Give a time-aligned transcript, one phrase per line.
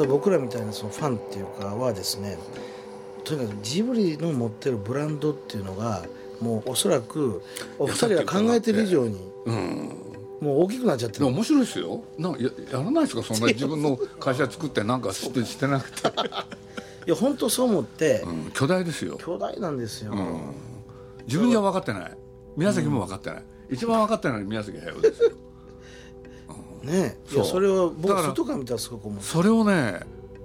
[0.00, 2.38] ただ僕らみたいなそのファンっていうかはですね
[3.22, 6.04] とにかくジブリの持ってるブランドっていうのが
[6.40, 7.42] もうおそらく
[7.78, 9.18] お二人が考えてる以上に
[10.40, 11.26] もう大きくなっちゃってる。
[11.26, 12.02] 面白いですよ。
[12.16, 13.22] なんややらないですか？
[13.22, 16.08] そんな自分の会社作ってなんかしてしてなくて。
[17.06, 19.18] いや本当そう思って、うん、巨大ですよ。
[19.22, 20.40] 巨大なんですよ、うん、
[21.26, 22.16] 自分じゃ分かってない。
[22.56, 25.30] 宮崎も分かってない、うん、一番分かってないのは宮崎駿ですよ
[26.82, 27.16] ね。
[27.32, 29.22] いやそれは僕外から見たらすごく思う。
[29.22, 30.00] それをね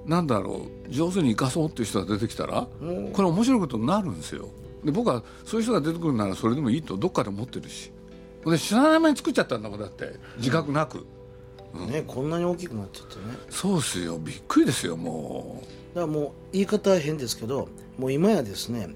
[0.05, 2.67] なんだろう上手に生かそうっていう人が出てきたら、
[3.13, 4.49] これ面白いことになるんですよ。
[4.83, 7.91] で僕はそういう人が出てくるならそれでもいいとどっかで思ってるし。
[8.45, 10.13] で知らない間に作っちゃったんだもんだって。
[10.37, 11.05] 自覚なく、
[11.73, 13.21] うん、ねこんなに大きくなっちゃってね。
[13.49, 14.19] そうですよ。
[14.19, 15.95] びっくりですよもう。
[15.95, 18.89] だからもう言い方は変ですけどもう今やですね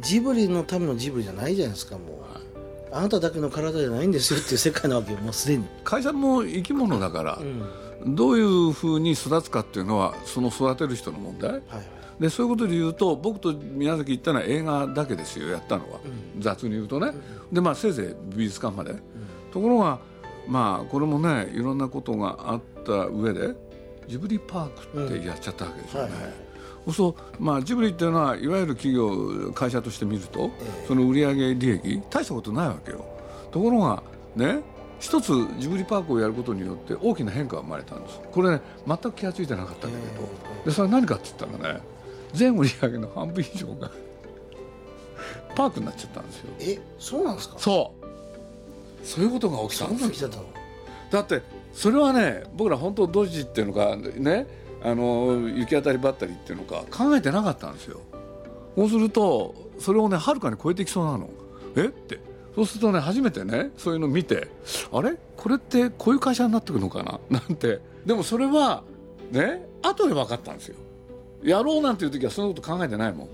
[0.00, 2.42] ジブリのためのジブリじゃないじゃないですかもう、はい
[2.90, 5.64] あなただけの体じゃないんですよっていう世界なわけよもうすでに。
[5.84, 7.40] 会社も生き物だから、
[8.04, 11.62] うん、どういうふうに育つかっていうのはその育てる人の問題、はい
[12.20, 17.12] でそういうことで言うと僕と宮崎行ったのは映画だけですよやったのは、うん、雑に言うとね、
[17.48, 19.00] うん、でまあせいぜい美術館まで、うん、
[19.52, 20.00] ところが
[20.48, 23.54] まあこれもねいろんなことがあった上で
[24.08, 26.14] ジブリパークってやっちゃったわけですよね。
[26.14, 26.47] はいはい
[26.92, 30.50] そうまあジブリっていうのはいわゆる企業会社として見ると、
[30.86, 33.04] その売上利益大したことないわけよ。
[33.50, 34.02] ところが
[34.36, 34.60] ね
[35.00, 38.20] 一つジブリパークをやることによって大きな変化が生まれたんです。
[38.32, 40.28] これね全く気が付いてなかったんだけど。
[40.64, 41.80] でそれは何かって言ったらね
[42.32, 43.90] 全売上の半分以上が
[45.54, 46.50] パークになっちゃったんですよ。
[46.60, 47.58] えそうなんですか？
[47.58, 49.06] そう。
[49.06, 50.30] そういうことが起きたんですよ。
[51.10, 54.46] だってそれはね僕ら本当ドジっていうのかね
[54.82, 56.84] あの行き当たりばったりっていうのか。
[56.90, 58.00] 考えてなかったんですよ。
[58.76, 61.28] そうするとそれをねはるかに超えてきそうなの。
[61.76, 61.86] え？
[61.86, 62.20] って。
[62.54, 64.48] そうするとね初めてねそういうの見て
[64.92, 65.16] あれ？
[65.36, 67.20] これってこういう会社になってくるのかな？
[67.30, 67.80] なんて。
[68.06, 68.84] でもそれは
[69.30, 70.76] ね後で分かったんですよ。
[71.42, 73.28] やろうなんていう時はそんなこと考えてないもん。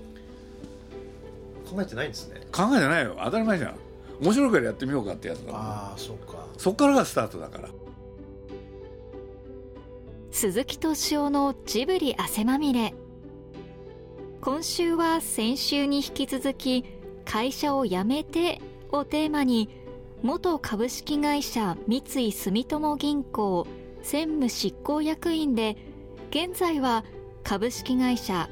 [1.69, 2.41] 考えてないんですね。
[2.51, 3.17] 考えてないよ。
[3.23, 3.75] 当たり前じゃん。
[4.21, 6.45] 面白いからやってみようかってやつだああそっか。
[6.57, 7.69] そっからがスタートだから
[10.37, 12.93] 鈴木敏夫のジブリ汗まみれ。
[14.41, 16.83] 今週は先週に引き続き
[17.23, 18.59] 会社を辞めて
[18.91, 19.69] をテーマに
[20.23, 23.65] 元株式会社三井住友銀行
[24.03, 25.77] 専務執行役員で
[26.31, 27.05] 現在は
[27.45, 28.49] 株式会社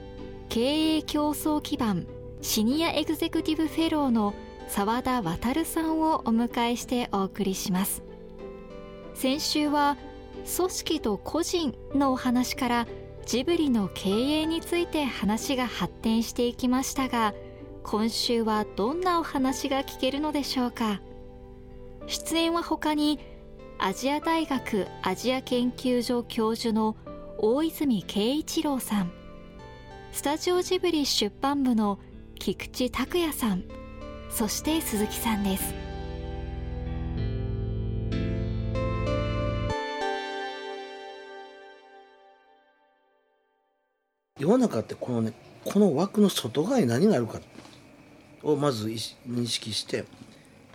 [0.47, 2.07] 経営競争基盤
[2.39, 4.33] シニアエグゼクティブフェローの
[4.69, 8.03] 澤田渉さんをお迎えしてお送りします。
[9.15, 9.97] 先週は
[10.55, 12.87] 組織と個人のお話から
[13.25, 17.33] ジブリの経営について話が発展していきましたが
[17.83, 21.01] 今週はどんなお話が聞けるのでしょうか？
[22.07, 23.19] 出演は他に
[23.79, 26.95] アジア大学アジア研究所教授の
[27.37, 29.11] 大泉慶一郎さん
[30.11, 31.99] スタジオジブリ出版部の
[32.39, 33.63] 菊池拓也さん
[34.29, 35.82] そして鈴木さんです。
[44.43, 45.33] 世の中ってこのね
[45.63, 47.39] この枠の外側に何があるか
[48.43, 50.03] をまず認識して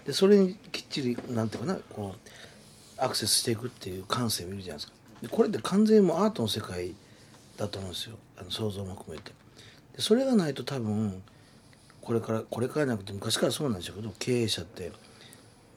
[0.07, 2.31] でそれにきっちりなんていうかなこう
[2.97, 4.93] アクセスしていくっていう感性を見るじゃないですか。
[5.21, 6.95] でこれって完全にもアートの世界
[7.59, 8.17] だと思うんですよ。
[8.39, 9.33] あの想像も含めて。
[9.95, 11.23] でそれがないと多分
[12.01, 14.91] これからこれからなくて昔からそうなんでしょうけど経営者って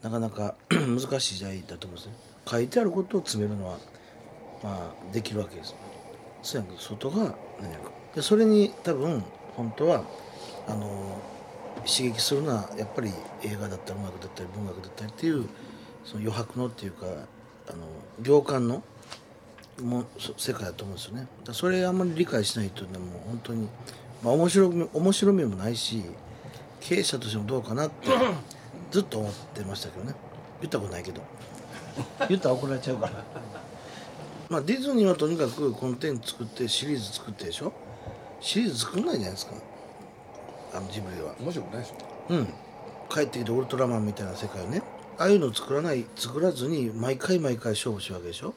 [0.01, 2.15] なかなか 難しい時代だと思うんですね
[2.47, 3.77] 書いてあることを詰めるのは
[4.63, 5.75] まあできるわけです。
[6.41, 7.35] そうやけど外が
[8.15, 9.23] でそれに多分
[9.55, 10.03] 本当は
[10.67, 11.21] あの
[11.85, 13.11] 刺激するのはやっぱり
[13.43, 15.47] 映画だったり音楽だったり文学だったりっていう
[16.05, 17.05] その余白のっていうか
[17.69, 17.87] あの
[18.21, 18.83] 行間の
[19.81, 20.03] も
[20.37, 21.27] 世界だと思うんですよね。
[21.53, 23.67] それあんまり理解しないとねもう本当に、
[24.21, 26.03] まあ、面白み面白みもないし
[26.81, 28.09] 経営者としてもどうかなって
[28.91, 30.13] ずっと思ってましたけどね。
[30.59, 31.21] 言ったことないけど。
[32.29, 33.23] 言ったら怒られちゃうから
[34.51, 37.71] まあディズニーはとにかくコンテンツ作ってシリーズ作ってでしょ？
[38.41, 39.53] シリーズ作んないじゃないですか？
[40.73, 41.33] あのジブリは。
[41.39, 41.93] 面白くないです
[42.27, 42.47] うん。
[43.09, 44.81] 帰ってきてウルトラマンみたいな世界をね。
[45.17, 48.53] ああいうのを作らない作らずに毎回毎回勝負しるわけでしょ？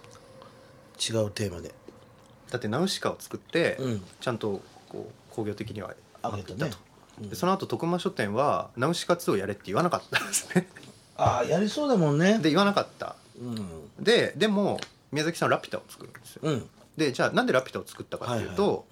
[0.99, 1.73] 違うテーマで。
[2.51, 5.95] だってナウシカを作って、うん、ちゃんとこう工業的には
[6.25, 6.73] 上げてたと、ね。
[7.21, 10.67] うん、でその後徳間書店はナウシカ2をやれって言わなかったんですね。
[11.17, 12.41] ああやりそうだもんね。
[12.41, 13.69] で言わなかった、うん、
[14.03, 14.81] ででも
[15.15, 18.87] 宮崎さんラピュタを作るんですよ、うん、でじゃあなんでラピュタを作ったかっていうと、はいはい、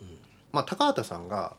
[0.53, 1.57] まあ、高畑さんが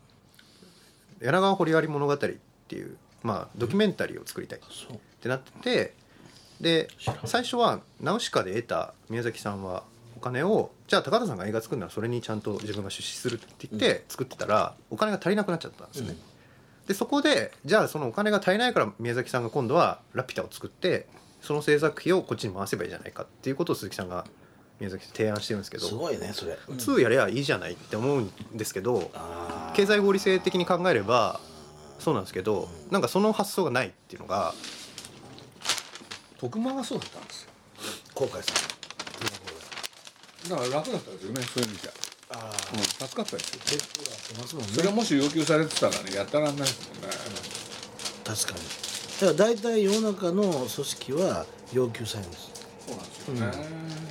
[1.21, 4.62] 「柳川掘割物語」っていう、まあ、ドキュメンタリーを作りたいっ
[5.21, 5.94] てなってて
[6.62, 6.88] で
[7.25, 9.83] 最初はナウシカで得た宮崎さんは
[10.15, 16.18] お金をじゃあ高田さんが映画作るならそれにちゃんと自分が出資するって言って作ってたらお金が足りなくなっちゃったんですね、うん、
[16.88, 21.07] でそこでじゃあそのお金が足りないから宮崎さんが今度は「ラピュタ」を作って
[21.42, 24.25] その制作費をこっちに回せばいいじゃないかっていうことを鈴木さんが
[24.83, 29.12] 宮崎提案してるんですけどすごいねそれ、うん、2やればいいじゃないって思うんですけど
[29.74, 31.39] 経済合理性的に考えれば
[32.00, 34.53] そうなんですけど、うん、なんかその発想がないっていうのが
[36.38, 37.50] 徳間がそうだったんですよ。
[38.13, 38.53] 後悔さ
[40.50, 41.91] だから楽だったですよねそういう意味じゃ。
[42.31, 47.15] ああ、うん、助かったですよ、ね、それがもし要求されてたらねやったらんないですもんね、
[48.25, 48.59] 確かに。
[49.21, 52.51] だから大体世の中の組織は要求されるんです。
[52.85, 54.03] そうなんですよね、うん、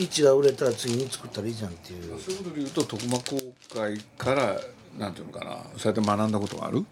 [0.00, 2.18] 1が売れたら次に作ったらいいじゃんっていう。
[2.18, 3.38] そういうことで言うと徳間公
[3.74, 4.60] 会から
[4.98, 5.62] なんていうのかな。
[5.76, 6.84] そうやって学んだことがある？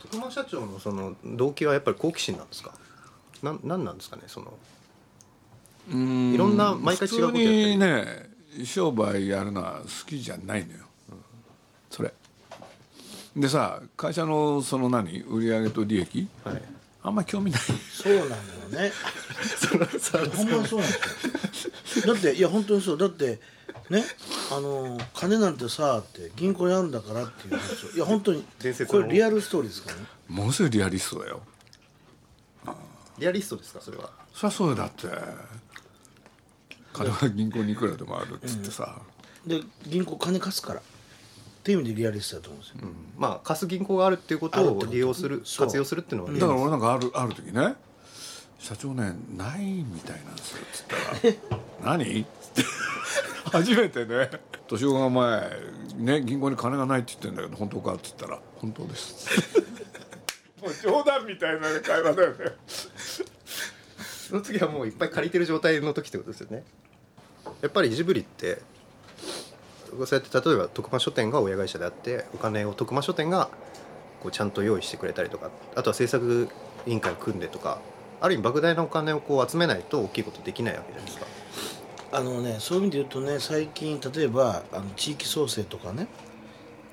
[0.00, 2.72] 徳間社長のその動機はやっぱり好奇心なんですか？
[3.42, 4.54] ななんなんですかねその。
[5.92, 6.32] うん。
[6.32, 7.78] いろんな毎回違うことやってる。
[7.78, 8.28] ね
[8.64, 10.78] 商売やるのは好きじゃないのよ、
[11.10, 11.16] うん、
[11.90, 12.12] それ。
[13.36, 15.20] でさ会社のその何？
[15.22, 16.62] 売上と利益、はい、
[17.02, 17.60] あんまり興味ない。
[17.60, 18.40] そうなんだよ
[18.84, 18.92] ね。
[20.00, 20.96] そほんまそうなんで
[21.92, 22.14] すよ。
[22.14, 22.98] だっていや本当にそう。
[22.98, 23.40] だって
[23.90, 24.04] ね
[24.50, 28.44] あの金なんてさって銀行やんだからっていう話いや本当に
[28.88, 30.06] これリアルストーリーですからね？
[30.28, 31.42] ものすごいリアリストだよ。
[33.18, 34.10] リアリストですかそれは？
[34.34, 35.08] そりゃそうだって。
[36.92, 39.00] 金は銀行にいくらでもあるっつってさ、
[39.46, 40.82] うん、で銀行金貸すから
[41.68, 47.74] っていう意味でリアリストだと思うんですよ、うん、まあ貸す銀行があるっていうことを利用する活用するっていうのはだから俺なんかあるある時ね
[48.58, 52.70] 社長ねないみたいなんですよっつったら「何?」っつって
[53.50, 54.30] 初めてね。
[54.66, 55.50] 年男が前
[55.96, 59.28] ね銀行に金がないって言ってんだけど本当かっつったら「本当です」
[60.62, 62.46] もう冗談みたいな会話だよね。
[64.28, 66.64] その次はもういっぱい借りてる状態の時ってことですよね。
[67.60, 68.62] やっぱりジブリって
[70.06, 73.48] そうやって例えば徳間書店が親会社であってお金を徳間書店が
[74.22, 76.48] こうちゃんと用意してくれたりとかあとは制作
[76.86, 77.80] 委員会組んでとか
[78.20, 81.26] ある意味莫大なお金をこう集めないと大きいことできないわけじゃないですか。
[82.10, 86.08] あのねそういう意味で言うとね最近例えばあの地域創生とかね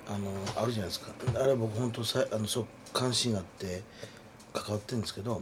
[0.08, 0.30] あの
[0.62, 1.12] あるじゃないですか。
[1.36, 3.82] あれ僕本当さあのそう関心があって
[4.54, 5.42] 関わってるんですけど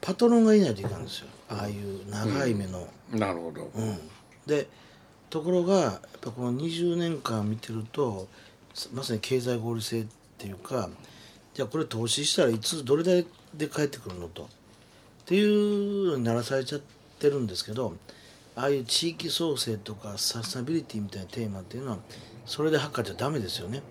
[0.00, 1.28] パトロンがいないといかんですよ。
[1.48, 3.98] ああいう長い目の、うん、なるほど、うん、
[4.46, 4.68] で
[5.30, 8.28] ところがやっぱこの20年間見てると
[8.92, 10.06] まさに経済合理性っ
[10.38, 10.88] ていうか
[11.54, 14.42] じゃあこれ投資したらいつどれだけで返ってくるのと。
[14.44, 16.80] っていうのにならされちゃっ
[17.18, 17.96] てるんですけど
[18.54, 21.98] ああいう地域創生とかサステナビリティみたいなテーマっていうのは
[22.44, 23.82] それで測っちゃダメですよね。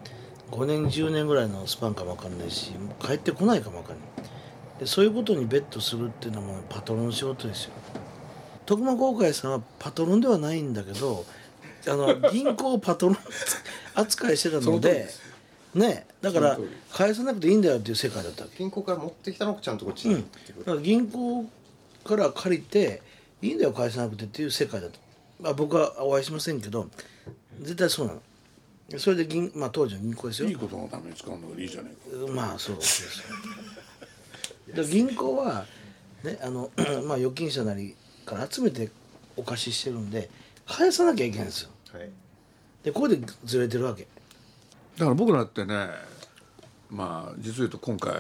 [0.52, 2.72] 5年10年ぐらいのスパンかも分かんないし
[3.02, 4.80] 帰ってこないかも分かんない。
[4.80, 7.74] でそういうことにベットするっていうのもパトロンの仕事ですよ。
[8.66, 11.26] 徳間公会さんはパトロンではないんだけど
[11.88, 13.18] あの 銀行をパトロン
[13.94, 15.10] 扱いしてたので
[15.74, 16.60] ねだから
[16.92, 18.58] 返さなくていいんだよっていう世界だったわけ。
[18.58, 20.22] 銀行から持ってきたのちゃんとこっちに、うん、
[20.60, 21.46] だから銀行
[22.04, 23.02] から借りて
[23.42, 25.00] いいんだよ返さなくてっていう世界だと、
[25.40, 26.90] まあ、僕はお会いしませんけど
[27.62, 28.22] 絶対そうなの。
[28.98, 30.48] それで銀、まあ、当時の銀行ですよ。
[30.48, 32.32] いいことのために使うのがいいじゃないか。
[32.32, 33.24] まあそうです
[34.74, 35.66] で銀行は、
[36.24, 36.72] ねあの
[37.06, 38.90] まあ、預金者なりから集めて
[39.38, 40.30] お貸ししてるんで
[40.66, 42.10] 返さなきゃいけないんですよ、はい、
[42.84, 44.08] でここでずれてるわけ。
[44.98, 45.90] だから僕らってね
[46.90, 48.14] まあ実を言うと今回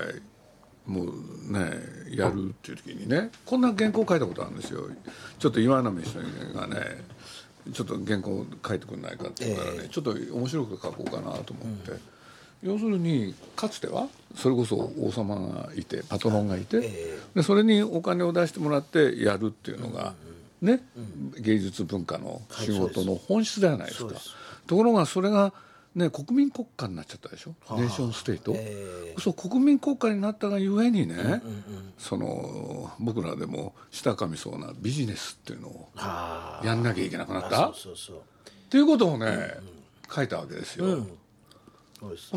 [0.86, 1.72] もうね
[2.12, 4.88] やるっていう時にねこんな原稿書いたことあるんですよ。
[5.40, 7.04] ちょっと岩波さんがね
[7.74, 12.00] ちょっと原稿書いてくんないかって言うからね、えー、ちょっと面白く書こうかなと思って、うん、
[12.64, 20.14] 要するにかつてはそれこそ王様がいてパトロンがいて、えー、でそれにお金を出してもらってやるっていうのが、
[20.62, 24.16] ね、うん、芸術文化の仕事の本質ではないですか。
[24.68, 25.54] ところがそれが
[25.94, 31.44] ね、国民国家になっちゃったでしょ、はあ、ネーションステート、えー、そう国民国家になったがゆえにね、うんうんうん、
[31.98, 35.90] その僕らでも舌かみそうなビジネスっていうのを
[36.66, 37.70] やんなきゃいけなくなった？
[37.70, 37.74] っ
[38.70, 39.42] ていうことをね、うんうん、
[40.14, 41.08] 書いたわけですよ、うん、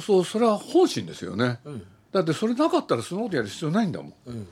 [0.00, 0.24] そう。
[0.24, 4.46] それは本心ですよね、うん、だってそれなかったらそのことやる必要ないんだもん、うん、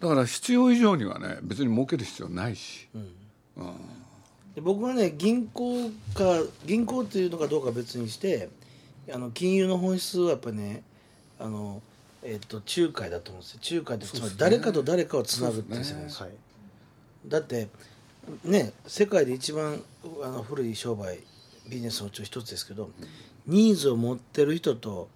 [0.00, 3.12] だから必要以上にはね別に儲ける必要ないし、うん。
[4.54, 8.48] で僕はね銀行か銀行っていうのかどうか別にして
[9.12, 10.82] あの金融の本質はやっぱりね
[11.38, 11.80] あの、
[12.22, 13.80] えー、と仲介だと思うんですよ。
[13.80, 16.30] 仲介ってつまり誰かと誰かをつなぐっていう世界です、ね、
[17.26, 17.68] だって
[18.44, 19.80] ね世界で一番
[20.22, 21.20] あの古い商売
[21.68, 22.90] ビジネスのうち一つですけど、
[23.46, 25.08] ニーズを持ってる人と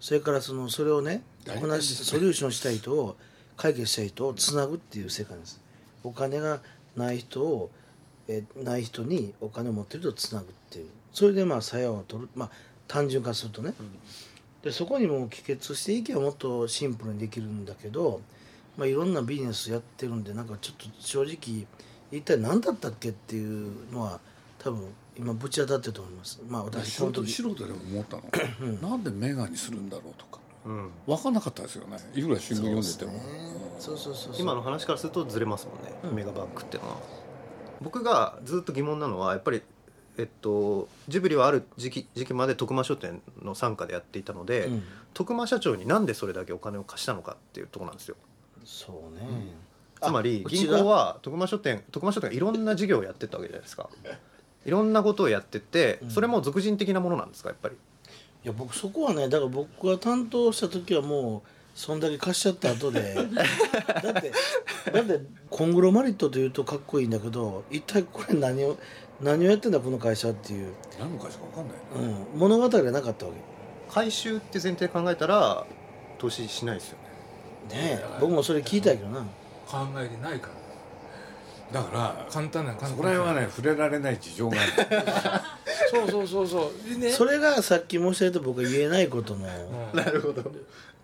[0.00, 1.22] それからそのそれをね
[1.60, 3.16] こなしソリューションしたい人を
[3.56, 5.60] 解決したい人をつなぐっていう世界です。
[6.02, 6.60] お金が
[6.96, 7.70] ない人を
[8.28, 10.86] えない人にお金を持ってるとつなぐっていう。
[11.12, 12.28] それでまあ鞘を取る。
[12.34, 12.50] まあ
[12.86, 13.88] 単純化するとね、うん、
[14.62, 18.20] でそこにも帰結していけばもっとシンプルにできるんだけど、
[18.76, 21.66] まあ、いろんなビジネスやってるんでなんかちょっと正直
[22.12, 24.20] 一体何だったっけっていうのは
[24.58, 26.40] 多分今ぶち当たってると思います。
[26.48, 28.22] まあ私素人素人でも思ったの、
[28.62, 31.96] うん、なんでメガにするんだろうとか、うん、分かんなかったですよね。
[32.14, 33.12] いくら新聞読んでても。
[33.78, 36.96] そうそうそう今の話からするとずれますもんね、うん、メガバンクっていうのは。
[37.80, 39.62] 僕がずっと疑問なのはやっぱり
[40.16, 48.16] えっと、ジブリはある時期時期まで徳間書店の傘下でやっていたので、うん、徳間社長になんでそれだけお金を貸したのかっていうところなんですよ。
[48.64, 49.28] そうね、
[50.00, 53.90] つまり銀行は徳間書店徳間書店がいろんな事業をやってたわけじゃないですか
[54.66, 57.76] いろんなことをやっててそれも俗人的なものなんですかやっぱり？
[58.44, 64.32] いや僕そこはねだから僕が担当した時はもうそんだけ貸しちゃった後で だって
[64.92, 68.76] だってコングロマリットというとかっこいいんだけど一体これ何を
[69.20, 70.72] 何をやってんだこの会社っていう。
[70.98, 73.38] 何の会社か分かんない、ね、うん、物語がなかったわけ。
[73.92, 75.64] 回収って前提考えたら
[76.18, 76.98] 投資しないですよ
[77.70, 77.76] ね。
[77.76, 79.20] ねえ僕もそれ聞いたけどな。
[79.66, 80.54] 考えてないから
[81.74, 82.90] だから簡単な簡単。
[82.90, 84.72] そこら辺はね触れられない事情がある。
[85.90, 89.44] そうそうそうそう、ね、それがさっき申し上げた僕が言えないことの、
[89.92, 90.52] うん、なるほど。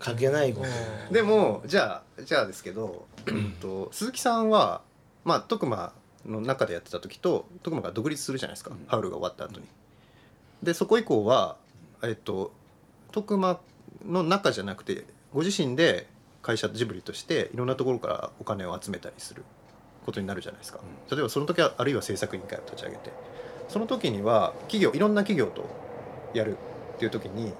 [0.02, 4.80] 書けないこと、でもじゃあじゃあですけど、うんと、鈴木さんは
[5.24, 5.92] まあ徳間
[6.24, 9.66] の中でやってた時と徳間が独立するじゃないですか、うん、ハウルが終わった後に。
[10.62, 11.56] でそこ以降は
[12.02, 12.52] えっと
[13.10, 13.58] 徳間
[14.06, 16.06] の中じゃなくてご自身で
[16.42, 19.44] 会社ジブリとしていろんなところからお金を集めたりする
[20.04, 20.80] ことになるじゃないですか、
[21.10, 23.10] 例えばその時はあるいは制作委員会を立ち上げて
[23.68, 25.64] その時には企業いろんな企業と
[26.34, 26.56] やる
[26.96, 27.52] っていう時に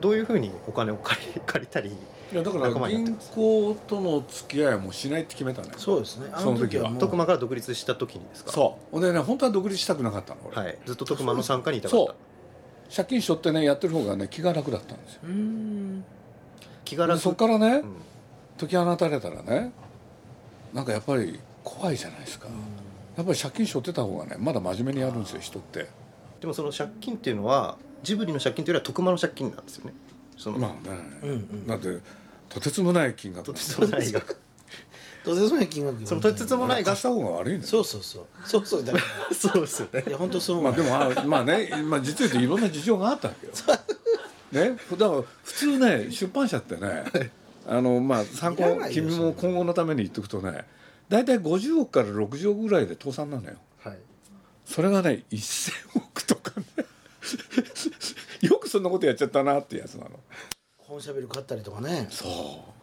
[0.00, 6.32] どういうふうにお金を借り 借りたりいやだから銀行との付き合いもしないって決めたねそうですね。
[6.36, 6.90] その時は。
[6.98, 8.50] 徳間から独立した時にですか？
[8.50, 9.00] そう。
[9.00, 12.14] でね本当は独立したくなかったの俺、はい、ずっと徳間の参加にいたかった。
[12.94, 15.20] 借金しょってねやってる方がね気が楽だったんですよ。
[16.84, 17.20] 気が楽。
[17.20, 17.96] そこからね、うん、
[18.58, 19.72] 解き放たれたらね
[20.72, 22.46] なんかやっぱり怖いじゃないですか、
[23.16, 25.88] やっぱり借金しょってた方がねまだ真面目にやるんですよ人って。
[26.40, 29.94] でもその借金っていうのはジブリの借金というよりは徳間の借金なんですよね。
[30.36, 32.00] そのまあね、うんうん、だって
[32.50, 33.46] とてつもない金額。
[33.46, 34.36] とてつもない額。
[35.24, 36.98] とてつもない金額そのとてつもない額。
[36.98, 38.24] した方が悪いんだそうそうそう。
[38.44, 39.04] そうそうだから
[39.34, 40.90] そうですよねいや本当そうまあでも
[41.26, 43.52] まあね、まあ、実は言うといろんな事情があったわけよ。
[44.52, 44.76] ね。
[44.90, 47.04] だから普通ね出版社ってね
[47.66, 50.66] あのまあ参考君も今後のために言っとくとね
[51.08, 53.98] 大体50億から60億ぐらいで倒産なのよ、はい、
[54.64, 56.66] それがね1000億とかね。
[58.42, 60.10] よくそんなことやっちゃったなってやつなの。
[60.78, 62.06] 本社ビル買ったりとかね。
[62.10, 62.74] そう。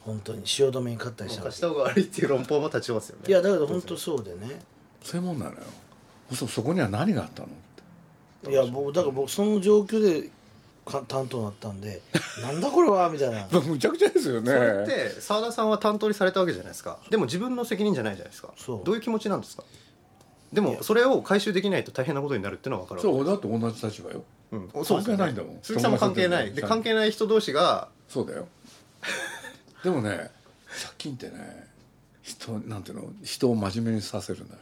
[0.00, 3.24] 本当に汐留に買ったりした貸した方が悪いっていう論法も立ちますよね。
[3.28, 4.60] いやだけど本当そうでね。
[5.02, 5.58] そういうもんなのよ。
[6.32, 7.48] そそこには何があったの
[8.50, 10.30] いや僕だから僕その状況で
[10.86, 12.00] 担当になったんで
[12.42, 13.46] なんだこれはみたいな。
[13.60, 14.52] むちゃくちゃですよね。
[14.52, 16.98] それって澤田さんは担当にされたわけじゃないですか。
[17.10, 18.52] でも自分の責任じゃないじゃないですか。
[18.84, 19.64] どういう気持ちなんですか？
[20.52, 25.58] でもそれを回収できないと大変なことになるっていうのは分かるそうだって同じ立場よ、うん、関係ないんだもん。
[25.60, 26.52] 鈴木さんも関係ない。
[26.54, 27.88] で関係ない人同士が。
[28.08, 28.46] そうだよ。
[29.82, 30.30] でもね
[30.68, 31.66] 借金ってね
[32.22, 33.10] 人なんていうの？
[33.24, 34.60] 人を真面目にさせるんだよ。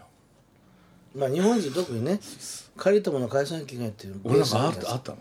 [1.14, 2.18] まあ日本人特にね
[2.76, 5.18] 借りたもの返さなきゃいけないっていう俺なんかあったの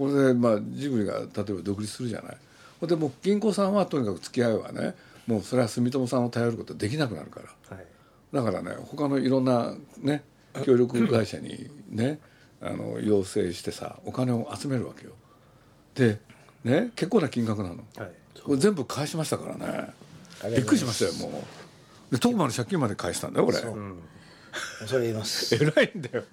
[0.00, 2.86] これでまあジブリが例えば独立するじゃない。
[2.86, 4.94] でも銀行さんはとにかく付き合いはね
[5.26, 7.86] もうそれは住友さんを頼ることできなくなるから、はい、
[8.32, 10.24] だからね他のいろんなね
[10.64, 12.18] 協力会社にね
[12.62, 15.12] あの要請してさお金を集めるわけよ。
[15.94, 16.18] で
[16.64, 18.10] ね結構な金額なの、はい、
[18.42, 19.90] これ全部返しましたからね。
[20.56, 21.42] びっくりしましたよも
[22.10, 22.14] う。
[22.14, 23.98] で特番の借金まで返したんだよこれ、うん
[24.86, 25.54] それ言います。
[25.56, 26.24] 偉いんだよ。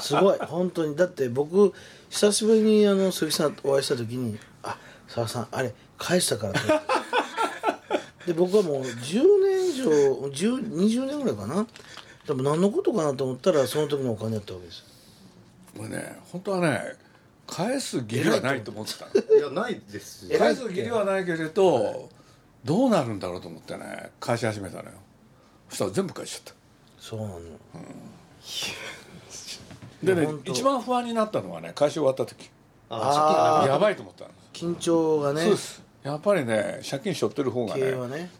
[0.00, 0.38] すごい。
[0.38, 0.96] 本当に。
[0.96, 1.72] だって僕
[2.10, 4.78] 久しぶりにあの鈴木さんお会いした時に「あ
[5.08, 6.54] 澤さんあれ返したから」
[8.26, 11.66] で僕はもう10年以上20年ぐらいかな。
[12.26, 14.84] でも何のことかなと思ったらその時のお金やったわけです。
[15.76, 16.96] もうね本当はね
[17.46, 22.08] 返す義理はないと思ってた いやないです返す義理はないけれど
[22.64, 24.90] どうなるんだろうと思ってね返し始めたのよ。
[25.68, 26.61] そしたら全部返しちゃった
[27.02, 27.40] そうなの、う
[30.04, 32.48] ん、でね一番不安になったのはね会社終わった時。
[32.90, 35.40] ああやばいと思った緊張がね。
[35.40, 35.82] そうです。
[36.04, 37.90] やっぱりね借金しょってる方がね。
[37.90, 38.30] ね。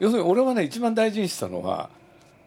[0.00, 1.88] 要するに俺はね一番大事にしたのは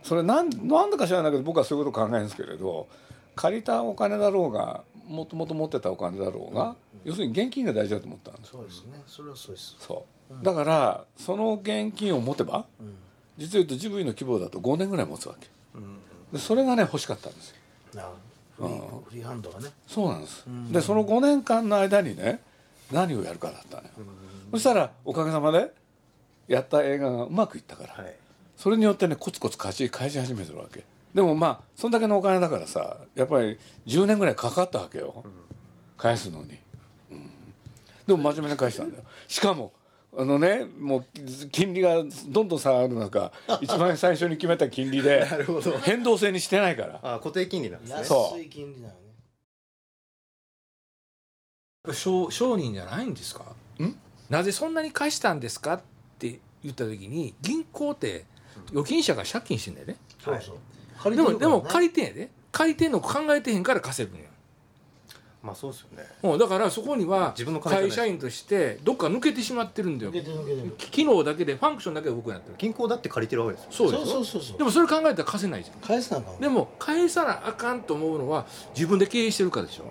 [0.03, 2.89] それなんなんだか知らないけど僕はそういうこと考えるんですけれど
[3.37, 9.01] 借りたお金だろうがもともと持ってたお金だろうが、うん、要するに現金が大事だと思ったんですそうですね。
[9.07, 9.77] それはそうです。
[9.79, 12.95] そう、だからその現金を持てば、うん
[13.37, 15.47] 実を言うとジブリの規模だと5年ぐらい持つわけ、
[16.31, 17.55] でそれがね欲しかったんですよ。
[18.57, 19.69] フリーフリーハンドがね。
[19.87, 22.41] そうなんです、でその5年間の間にね
[22.91, 23.89] 何をやるかだったのよ、
[24.51, 25.71] そしたらおかげさまで
[26.47, 28.15] やった映画がうまくいったから、はい。
[28.57, 30.83] それによってねコツコツ貸し返し始めてるわけ。
[31.13, 33.57] でもまあそんだけのお金だからさやっぱり
[33.87, 35.23] 10年ぐらいかかったわけよ、
[35.97, 36.57] 返すのに、
[37.11, 37.29] うん。
[38.05, 39.03] でも真面目に返したんだよ。
[39.27, 39.71] しかも
[40.17, 41.05] あのねもう
[41.51, 45.77] 金利がどんどん下がる中 一番最初に決めた金利でるほど。
[45.79, 46.99] 変動制にしてないから。
[47.01, 48.03] あ固定金利なんですね。
[48.03, 48.37] そう。
[48.37, 48.99] 安い金利なのね。
[51.93, 53.45] 商商人じゃないんですか？
[54.29, 55.81] なぜそんなに貸したんですかっ
[56.19, 58.25] て言った時に銀行って
[58.71, 59.97] 預金者が借金してんだよね。
[60.23, 60.57] そうそう
[61.01, 62.29] 借でりてるからねもでも借りてんやで。
[62.51, 64.25] 借りてんの考えてへんから貸せるのよ
[65.43, 66.05] まあそうですよね。
[66.23, 67.33] うんだからそこには
[67.63, 70.11] 会社員としてどっか抜けてしまってるんだよ。
[70.11, 70.61] 抜けてる抜けて。
[70.61, 72.55] る機能だけでファンクションだけで僕やってる。
[72.59, 73.69] 銀行だって借りてるわけですよ。
[73.71, 75.79] そうそうそうそうでもそれ考えたら貸せないじゃん。
[75.79, 76.31] 返さなあか。
[76.37, 78.45] んでも返さなあかんと思うのは
[78.75, 79.83] 自分で経営してるからでしょ？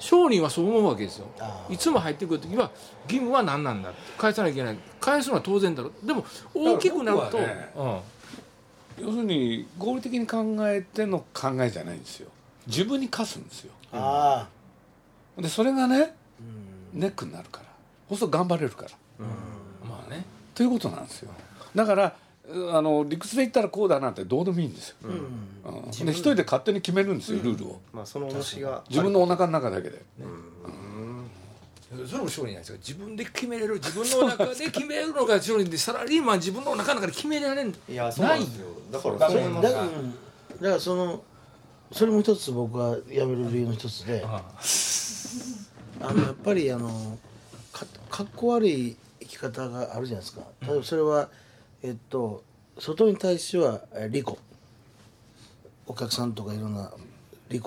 [0.00, 1.26] 商人はそう思うわけですよ。
[1.70, 2.72] いつも入ってくる時は
[3.04, 4.78] 義務は何なんだ返さなきゃいけない。
[5.00, 8.00] 返すのは当然だろでも大きくなると、だから僕は
[8.98, 12.28] 要するに合理的に考えての考えじゃないんですよ。
[12.66, 13.72] 自分に課すんですよ。
[13.92, 14.61] ああ
[15.38, 16.14] でそれがね
[16.94, 17.00] うん。
[17.00, 17.64] ネックになるから。
[18.08, 18.90] そうすると頑張れるから。
[19.20, 19.22] う
[19.86, 20.24] ん、まあね。
[20.54, 21.30] ということなんですよ。
[21.74, 22.14] だから
[22.48, 25.10] うあの理屈で言ったらこうだなんてどうでもいいんですよ、うん。
[25.76, 25.90] うん。
[25.90, 27.80] で一人で勝手に決めるんですよルールを。
[27.92, 30.02] まあその主が自分のお腹の中だけで。
[32.08, 32.78] それも商人なんですよ。
[32.78, 33.74] 自分で決めれる。
[33.74, 37.94] 自分の中で決めるのが商人でサラリーマン自分の中の中で決められんい。
[37.94, 38.66] やそうなんですよ。
[38.90, 40.68] だからそれだからうんだ。
[40.68, 41.22] からその
[41.92, 44.24] それも一つ僕が辞める理由の一つで。
[44.26, 44.42] あ
[46.14, 47.18] のやっぱりあの
[47.72, 50.42] かかっこ悪い生き方があるじゃないですか。
[50.62, 51.28] 例えばそれは
[51.82, 52.42] えっと
[52.78, 54.26] 外に対してはえ利己
[55.86, 56.92] お客さんとかいろんな
[57.48, 57.64] 利己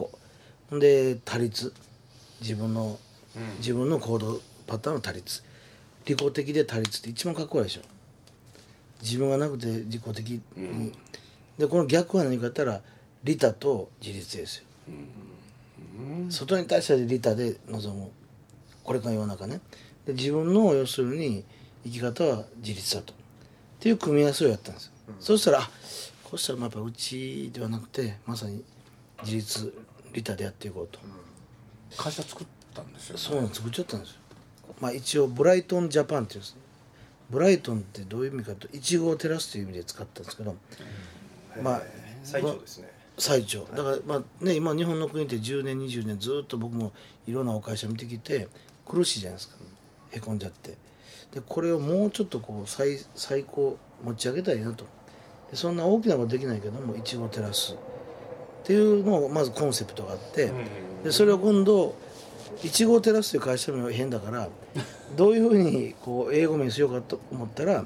[0.72, 1.74] で他立。
[2.42, 3.00] 自分の
[3.60, 5.44] 自分の行動パターンの他立。
[6.06, 7.82] 利己的で他立って一番かっこいいでしょ。
[9.02, 10.92] 自分がなくて自己的に、
[11.58, 12.82] でこの逆は何か言ったら
[13.24, 14.64] 利他と自立ですよ、
[16.30, 18.12] 外に対しては利他で臨む。
[18.84, 19.62] これから世の中ね。
[20.06, 21.44] で自分の要するに
[21.84, 23.14] 生き方は自立だと。
[23.14, 23.16] っ
[23.80, 25.70] ていう組み合わせをやったんですよ、そうしたらあ
[26.24, 28.64] こうしたらまあやっぱうちではなくてまさに
[29.24, 29.74] 自立
[30.14, 31.00] 利他でやっていこうと、
[31.96, 34.16] 会社作ったんですよ、そうなん作っちゃったんですよ。
[34.82, 36.56] まあ一応ブライトンジャパンっていうんです。
[36.56, 36.62] ね
[37.30, 40.56] ブライトンってどういう意味かといちごを照らすという意味で使ったんですけど、
[41.62, 41.82] まあ
[42.24, 43.66] 最長ですね最長。
[43.66, 46.92] だからまあね今日本の国って10年20年ずっと僕も
[47.28, 48.48] いろんなお会社見てきて
[48.86, 49.56] 苦しいじゃないですか。
[50.12, 50.78] へこんじゃって。
[51.34, 54.86] でこれをもうちょっとこう最最高持ち上げたいなと。
[55.52, 57.78] でそんな大きなことできないけどもいちごを照らすっ
[58.66, 60.52] ていうのをまずコンセプトがあって。
[61.04, 61.96] でそれを今度
[62.64, 64.50] いちごを照らすという会社名は変だから
[65.16, 67.86] どういうふうにこう英語名にしようかと思ったら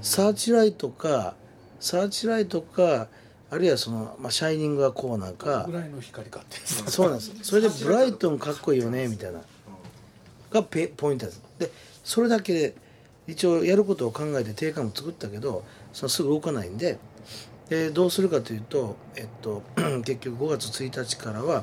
[0.00, 1.34] サーチライトか
[1.80, 3.08] サーチライトか
[3.50, 6.58] あるいはその、まあ、シャイニングがコーナーかぐらいの光かって。
[6.66, 7.32] そうなんです。
[7.42, 9.40] それでブライトンかっこいいよねみたいな
[10.50, 11.42] がペポイントです。
[11.58, 11.70] で
[12.04, 12.74] それだけで
[13.26, 16.98] 一応やることを考えて定価も作ったけどそのすぐ動かないんで
[17.68, 19.62] でどうするかというと、えっと、
[20.04, 21.62] 結局5月1日からは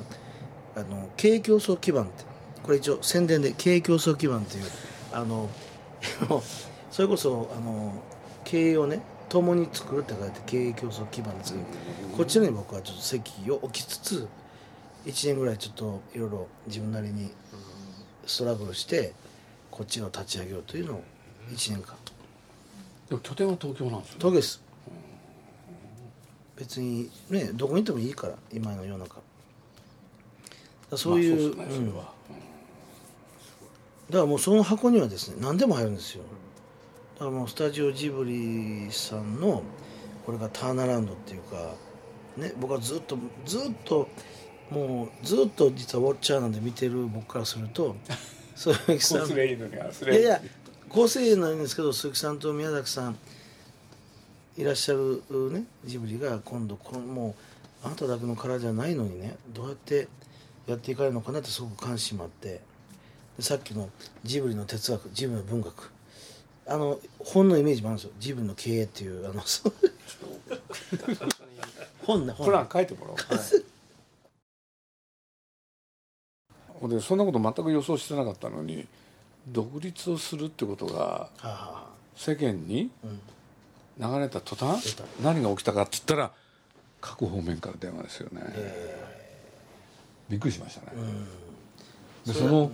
[0.75, 2.23] あの経営競争基盤って
[2.63, 4.63] これ一応宣伝で経営競争基盤っていう
[5.11, 5.49] あの
[6.91, 7.93] それこそあの
[8.45, 11.65] 経営をね共に作るって書いて経営競争基盤ですけど
[12.15, 14.27] こっちに僕はちょっと席を置きつつ
[15.05, 17.31] 1年ぐらいちょっといろいろ自分なりに
[18.25, 19.13] ストラグルして
[19.71, 21.03] こっちを立ち上げようというのを
[21.51, 21.95] 1年間。
[23.09, 24.61] でも拠点は東京なんですよ東京です。
[26.57, 29.21] 別にねどこにいてもいいから今の世の中。
[30.95, 31.87] そういう,、まあねうん。
[31.87, 32.07] だか
[34.11, 36.23] らもうその箱にはですね何でも入るんですよ
[37.17, 39.63] だからもうスタジオジブリさんの
[40.23, 41.73] これがターナランドっていうか
[42.37, 44.07] ね僕はずっとずっと
[44.69, 47.95] もうずっと実はウォッチャーなんで見てる僕からすると
[48.55, 49.27] 鈴木さん。
[50.11, 50.15] い。
[50.15, 50.41] やいや
[50.89, 53.17] 構成なんですけど鈴木さんと宮崎さん
[54.55, 57.35] いらっしゃるねジブリが今度このも
[57.83, 60.07] うあなただけの殻じゃないのにねどうやって
[60.67, 62.61] やっていかれるのかなってすごく関心もあって
[63.37, 63.89] でさっきの
[64.23, 65.91] ジブリの哲学ジブリの文学
[66.67, 68.11] あの本のイメージもあるんですよ。
[68.19, 69.73] ジブリの経営っていうあのそう。
[72.05, 73.17] 本ね本プラン書いてもらおう、
[76.81, 78.87] ほんでそんなこと全く予想してなかったのに
[79.47, 81.29] 独立をするってことが
[82.15, 83.19] 世間にうん。
[83.99, 86.31] 流れた途端何が起きたかっつったら
[87.01, 88.43] 各方面から電話ですよね、
[90.29, 90.97] びっくりしましたね、
[92.23, 92.71] でその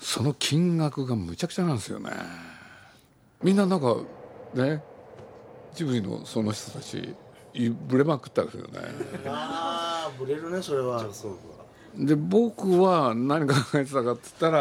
[0.00, 2.12] その金額がむちゃくちゃなんですよね
[3.42, 3.96] みんななんか
[4.54, 4.82] ね
[5.74, 7.14] ジブリのその人たち
[7.86, 8.80] ブレまくったんですよね。
[9.26, 11.04] ああブレるねそれは。
[11.96, 14.58] で僕は何考えてたかっつったら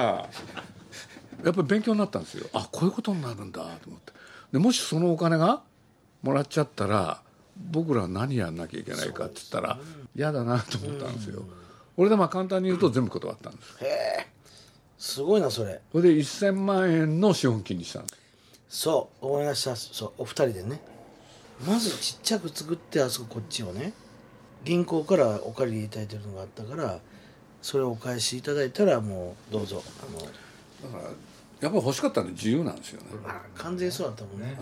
[1.43, 2.47] やっぱり勉強になったんですよ。
[2.53, 4.13] あこういうことになるんだと思って。
[4.51, 5.61] でもしそのお金が
[6.21, 7.21] もらっちゃったら
[7.71, 9.77] 僕らは何やんなきゃいけないかっつったら
[10.15, 11.43] 嫌だなと思ったんですよ、
[11.97, 14.27] 俺でまあ簡単に言うと全部断ったんですへえ
[14.97, 15.81] すごいなそれ。
[15.91, 18.15] それで1000万円の資本金にしたんです
[18.69, 19.75] そう思い出した。
[19.75, 20.82] そうお二人でね。
[21.65, 23.93] まずちっちゃく作ってあそここっちをね。
[24.63, 26.99] 銀行からお借りいただいてるのがあったから
[27.62, 29.82] それをお返しいただいたらもうどうぞ。
[30.01, 31.12] あのだからやっ
[31.62, 34.56] ぱり欲しかったのは自由なんですよね、まあ、完全そうだったもんね、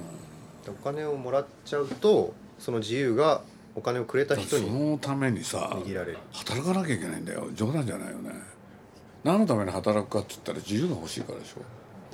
[0.68, 3.42] お金をもらっちゃうとその自由が
[3.76, 6.20] お金をくれた人にそのためにさ握られる。
[6.32, 7.50] 働かなきゃいけないんだよ。
[7.54, 8.32] 冗談じゃないよね。
[9.24, 11.62] 何のために働くかって言ったら自由が欲しいからでしょ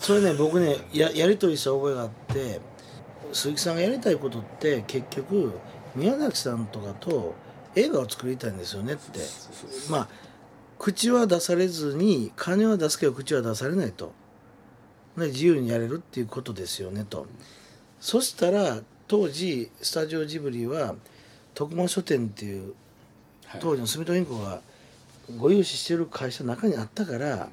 [0.01, 2.59] それね僕ねややり取りした覚えがあって
[3.31, 5.53] 鈴木さんがやりたいことって結局
[5.95, 7.35] 宮崎さんとかと
[7.75, 9.19] 映画を作りたいんですよねって。
[9.89, 10.07] まあ
[10.79, 14.11] 口は出されずに金は出すけど口は出されないと。
[15.15, 17.27] で自由にやれるっていうことですよねと。
[17.99, 20.95] そしたら当時スタジオジブリは
[21.53, 22.73] 徳間書店っていう
[23.59, 24.61] 当時の住友銀行が
[25.37, 27.49] ご融資してる会社の中にあったから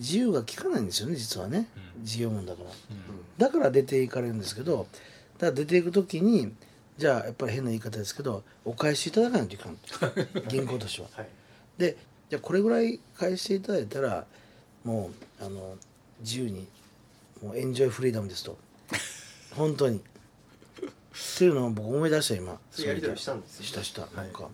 [0.00, 1.68] 自由が利かないんですよね実はね。
[2.02, 2.62] 事業門だか
[3.38, 4.86] ら、だから出ていかれるんですけど
[5.38, 6.52] だから出ていく時に
[6.96, 9.76] じゃあやっぱり変な言い方ですけどお返しいただかないといかん。
[9.76, 11.28] と銀行としては、 はい。
[11.78, 11.96] で
[12.30, 14.26] じゃあこれぐらい返していただいたら
[14.84, 15.10] も
[15.40, 15.76] うあの
[16.20, 16.66] 自由に
[17.42, 18.58] もうエンジョイフリーダムですと。
[19.52, 19.98] 本当に。
[19.98, 20.02] っ
[21.38, 22.58] ていうのを僕思い出した今。
[22.78, 24.06] やり取りしたんですよしたした。
[24.14, 24.48] なんか、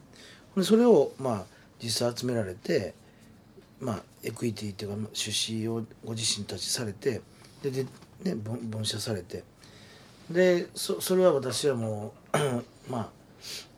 [0.56, 1.44] でそれをまあ
[1.82, 2.94] 実際集められて
[3.80, 7.20] まあエクイティっていうか出資をご自身たちされて
[7.62, 7.84] でで、
[8.24, 9.44] ね、分分社されて
[10.30, 12.38] でそそれは私はもう
[12.90, 13.12] ま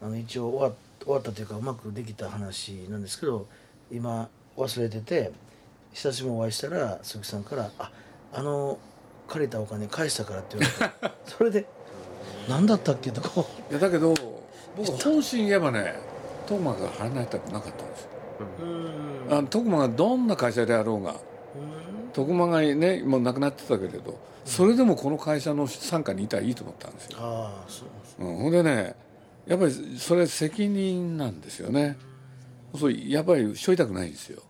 [0.00, 3.46] ああの一応終わ終わったというかうまくできた話なんですけど
[3.90, 5.32] 今忘れてて
[5.92, 7.90] 久しぶりにお会いしたら鈴木さんから「あ
[8.32, 8.78] あの
[9.26, 11.66] 借りたお金返したから」って言われて それで
[12.48, 14.14] 「何だったっけ?」とかいやだけど
[14.76, 15.94] 僕本心言えばね
[16.46, 18.27] 徳間が離れたくなかったんですようん
[19.30, 21.16] あの徳間がどんな会社であろうが
[22.12, 27.84] 徳間がねもう亡くなってたけれどそれでもこの会社の傘下にいたらいいと思ったんですよ、ああそ
[28.18, 28.26] う。
[28.26, 28.94] うん、ほんでね
[29.46, 31.96] やっぱりそれ責任なんですよね。
[32.78, 34.42] そうやっぱりしょいたくないんですよ。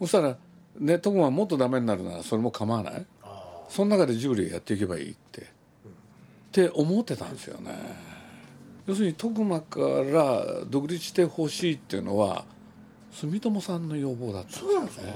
[0.00, 0.36] そしたら
[0.78, 3.06] ね徳間もっとダメになるならそれも構わない。
[3.68, 5.40] その中でジブリやっていけばいいって。
[5.42, 5.44] っ
[6.52, 7.72] て思ってたんですよね。
[8.86, 12.44] 要するに徳間から独立してほしいっていうのは
[13.14, 15.14] 住友さんの要望だったんですよね。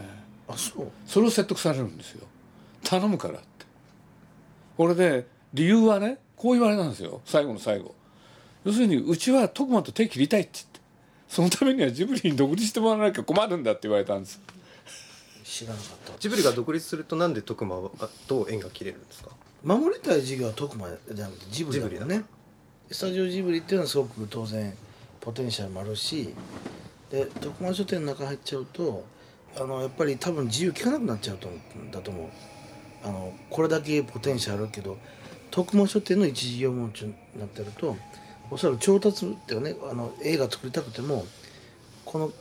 [0.49, 0.87] あそう。
[1.07, 2.27] それを説得されるんですよ。
[2.85, 3.47] 頼むからって。
[4.77, 7.21] これで理由はねこう言われたんですよ。
[7.25, 7.95] 最後の最後。
[8.65, 10.79] 要するにうちは徳間と手切りたいって言って。
[11.29, 14.41] そのためにはジブリに独立してもらわなきゃ困るんだって言われたんです。
[15.45, 16.19] 知らなかった。
[16.19, 17.91] ジブリが独立するとなんで徳間
[18.27, 19.31] と縁が切れるんですか？
[19.63, 22.25] 守りたい事業は特まじゃなくてジブリだもんジブね。
[22.91, 24.73] スタジオジブリっていうのはすごく当然
[25.21, 26.33] ポテンシャルもあるし
[27.11, 29.05] で徳間書店の中入っちゃうと
[29.57, 32.27] あのやっぱり多分自由利かなくなっちゃうと思うんだと思う。
[33.05, 34.99] あのこれだけポテンシャルあるけど
[35.51, 37.97] 徳間書店の一事業門中になってると
[38.51, 41.25] おそらく調達っていうかねあの映画作りたくても
[42.05, 42.33] この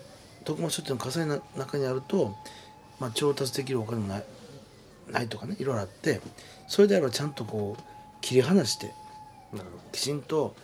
[0.46, 2.36] 徳間書店の火災の中にあると、
[3.00, 4.24] まあ、調達できるお金もない
[5.12, 6.22] ないとかねいろいろあって
[6.68, 7.84] それであればちゃんとこう
[8.22, 8.92] 切り離して
[9.92, 10.56] きちんと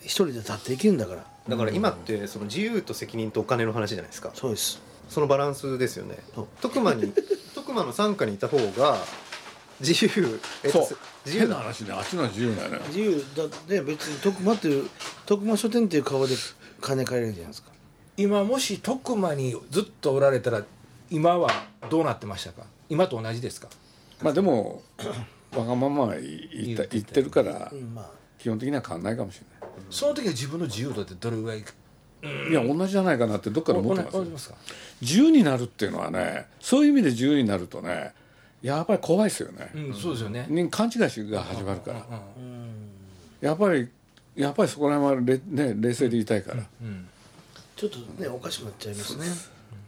[0.00, 1.24] 一人で立っていけるんだから。
[1.24, 4.30] どだから今ってその自由と責任とお金の話じゃないですか。
[4.34, 4.80] そうです。
[5.08, 6.18] そのバランスですよね。
[6.60, 7.12] 徳間に
[7.54, 8.98] 徳間の傘下にいた方が
[9.80, 10.82] 自由えそう。
[11.24, 11.48] 自由な。
[11.48, 12.80] 変な話ねあっちのは自由だよね。
[12.88, 14.88] 自由だって別に徳間っていう
[15.26, 16.34] 徳間書店っていう顔で
[16.80, 17.70] 金借りれるじゃないですか。
[18.16, 20.62] 今もし徳間にずっとおられたら
[21.10, 21.50] 今は
[21.88, 22.64] どうなってましたか？
[22.90, 23.68] 今と同じですか？
[24.22, 24.82] まあでも
[25.56, 27.72] わがまま言った言ってるから
[28.38, 29.40] 基本的には変わんないかもし
[29.90, 31.58] その時は自分の自由度ってどれぐらい？
[31.60, 34.52] いいや同じじゃないかなってどっかで思ってます
[35.00, 38.12] 自由になるっていうのはねそういう意味で自由になるとね
[38.60, 42.04] やっぱり怖いですよね、うんそうですよね人勘違いが始まるから
[42.36, 42.88] うん
[43.40, 43.88] やっぱり
[44.34, 47.06] やっぱりそこら辺はれ、ね、冷静でいたいから、うん
[47.76, 49.26] ちょっとねおかしくなっちゃいますね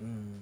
[0.02, 0.36] うん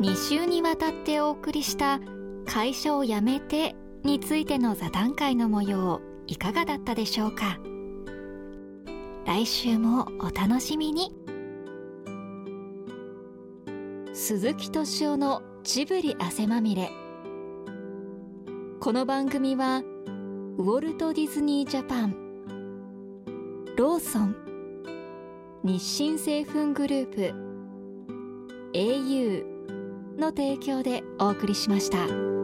[0.00, 1.98] 2週にわたってお送りした
[2.46, 7.58] 会社を辞めてについての座談会の模様いかがだったでしょうか？
[9.26, 11.12] 来週もお楽しみに。
[14.14, 16.90] 鈴木敏夫のジブリ汗まみれ。
[18.80, 19.82] この番組は
[20.58, 22.16] ウォルト・ディズニー・ジャパン
[23.76, 24.36] ローソン
[25.64, 27.34] 日清製粉グループ
[28.72, 29.44] au
[30.16, 32.35] の提供でお送りしました。